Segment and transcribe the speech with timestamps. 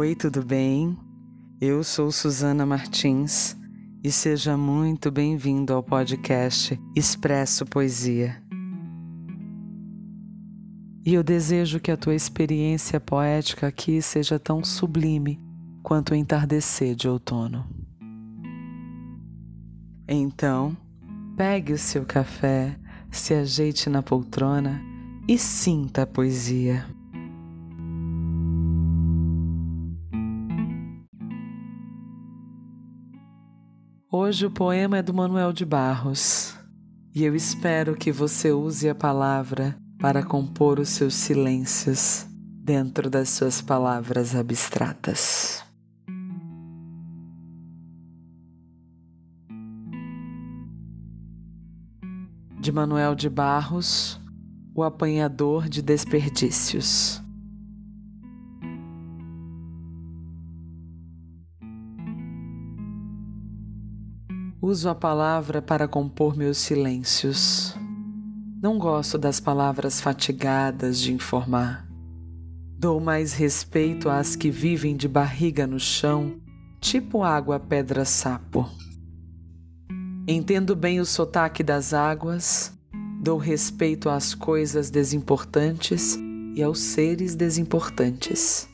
[0.00, 0.96] Oi, tudo bem?
[1.60, 3.54] Eu sou Suzana Martins
[4.02, 8.42] e seja muito bem-vindo ao podcast Expresso Poesia.
[11.04, 15.38] E eu desejo que a tua experiência poética aqui seja tão sublime
[15.82, 17.68] quanto o entardecer de outono.
[20.08, 20.74] Então,
[21.36, 22.74] pegue o seu café,
[23.10, 24.80] se ajeite na poltrona
[25.28, 26.86] e sinta a poesia.
[34.12, 36.58] Hoje o poema é do Manuel de Barros
[37.14, 42.26] e eu espero que você use a palavra para compor os seus silêncios
[42.64, 45.64] dentro das suas palavras abstratas.
[52.58, 54.20] De Manuel de Barros,
[54.74, 57.22] o apanhador de desperdícios.
[64.62, 67.74] Uso a palavra para compor meus silêncios.
[68.62, 71.88] Não gosto das palavras fatigadas de informar.
[72.78, 76.38] Dou mais respeito às que vivem de barriga no chão,
[76.78, 78.68] tipo água pedra sapo.
[80.28, 82.70] Entendo bem o sotaque das águas,
[83.18, 86.18] dou respeito às coisas desimportantes
[86.54, 88.68] e aos seres desimportantes.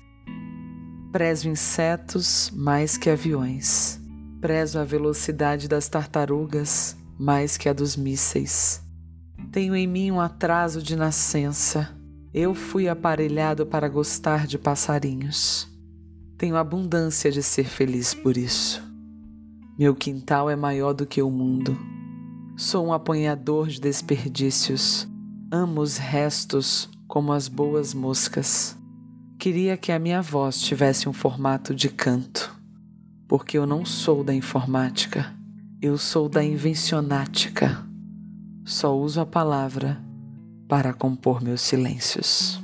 [1.13, 4.05] Prezo insetos mais que aviões.
[4.47, 8.81] Prezo a velocidade das tartarugas mais que a dos mísseis.
[9.51, 11.93] Tenho em mim um atraso de nascença.
[12.33, 15.69] Eu fui aparelhado para gostar de passarinhos.
[16.39, 18.81] Tenho abundância de ser feliz por isso.
[19.77, 21.77] Meu quintal é maior do que o mundo.
[22.57, 25.09] Sou um apanhador de desperdícios.
[25.51, 28.79] Amo os restos como as boas moscas.
[29.41, 32.56] Queria que a minha voz tivesse um formato de canto
[33.29, 35.35] porque eu não sou da informática,
[35.81, 37.85] eu sou da invencionática.
[38.65, 40.01] Só uso a palavra
[40.69, 42.61] para compor meus silêncios.